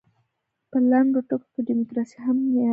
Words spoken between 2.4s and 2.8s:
شوې ده.